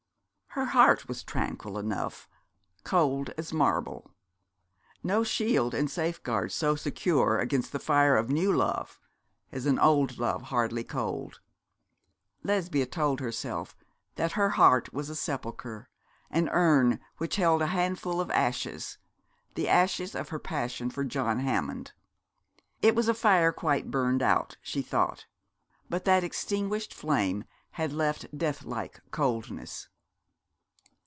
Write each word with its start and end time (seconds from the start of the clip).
Her 0.55 0.65
heart 0.65 1.07
was 1.07 1.23
tranquil 1.23 1.77
enough, 1.77 2.27
cold 2.83 3.29
as 3.37 3.53
marble. 3.53 4.11
No 5.01 5.23
shield 5.23 5.73
and 5.73 5.89
safeguard 5.89 6.51
so 6.51 6.75
secure 6.75 7.39
against 7.39 7.71
the 7.71 7.79
fire 7.79 8.17
of 8.17 8.29
new 8.29 8.51
love 8.51 8.99
as 9.53 9.65
an 9.65 9.79
old 9.79 10.17
love 10.17 10.41
hardly 10.41 10.83
cold. 10.83 11.39
Lesbia 12.43 12.85
told 12.85 13.21
herself 13.21 13.77
that 14.15 14.33
her 14.33 14.49
heart 14.49 14.91
was 14.93 15.09
a 15.09 15.15
sepulchre, 15.15 15.87
an 16.29 16.49
urn 16.49 16.99
which 17.17 17.37
held 17.37 17.61
a 17.61 17.67
handful 17.67 18.19
of 18.19 18.29
ashes, 18.31 18.97
the 19.55 19.69
ashes 19.69 20.15
of 20.15 20.27
her 20.29 20.39
passion 20.39 20.89
for 20.89 21.05
John 21.05 21.39
Hammond. 21.39 21.93
It 22.81 22.93
was 22.93 23.07
a 23.07 23.13
fire 23.13 23.53
quite 23.53 23.89
burned 23.89 24.21
out, 24.21 24.57
she 24.61 24.81
thought; 24.81 25.27
but 25.89 26.03
that 26.03 26.25
extinguished 26.25 26.93
flame 26.93 27.45
had 27.69 27.93
left 27.93 28.37
death 28.37 28.65
like 28.65 28.99
coldness. 29.11 29.87